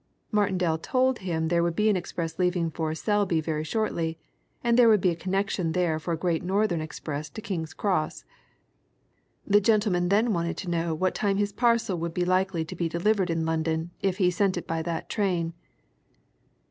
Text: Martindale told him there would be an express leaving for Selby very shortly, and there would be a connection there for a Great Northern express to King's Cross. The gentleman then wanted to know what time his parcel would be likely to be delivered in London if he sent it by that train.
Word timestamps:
Martindale 0.31 0.79
told 0.79 1.19
him 1.19 1.47
there 1.49 1.61
would 1.61 1.75
be 1.75 1.87
an 1.87 1.95
express 1.95 2.39
leaving 2.39 2.71
for 2.71 2.95
Selby 2.95 3.39
very 3.39 3.63
shortly, 3.63 4.17
and 4.63 4.75
there 4.75 4.89
would 4.89 4.99
be 4.99 5.11
a 5.11 5.15
connection 5.15 5.73
there 5.73 5.99
for 5.99 6.11
a 6.11 6.17
Great 6.17 6.41
Northern 6.43 6.81
express 6.81 7.29
to 7.29 7.39
King's 7.39 7.75
Cross. 7.75 8.25
The 9.45 9.61
gentleman 9.61 10.09
then 10.09 10.33
wanted 10.33 10.57
to 10.57 10.71
know 10.71 10.95
what 10.95 11.13
time 11.13 11.37
his 11.37 11.53
parcel 11.53 11.99
would 11.99 12.15
be 12.15 12.25
likely 12.25 12.65
to 12.65 12.75
be 12.75 12.89
delivered 12.89 13.29
in 13.29 13.45
London 13.45 13.91
if 14.01 14.17
he 14.17 14.31
sent 14.31 14.57
it 14.57 14.65
by 14.65 14.81
that 14.81 15.07
train. 15.07 15.53